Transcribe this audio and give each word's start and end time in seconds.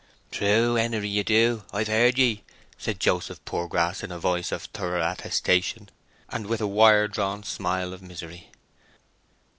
"True, 0.31 0.73
Henery, 0.77 1.09
you 1.09 1.23
do, 1.23 1.63
I've 1.71 1.87
heard 1.87 2.17
ye," 2.17 2.43
said 2.79 2.99
Joseph 2.99 3.39
Poorgrass 3.45 4.01
in 4.01 4.11
a 4.11 4.17
voice 4.17 4.51
of 4.51 4.63
thorough 4.63 4.99
attestation, 5.07 5.89
and 6.29 6.47
with 6.47 6.59
a 6.59 6.65
wire 6.65 7.07
drawn 7.07 7.43
smile 7.43 7.93
of 7.93 8.01
misery. 8.01 8.49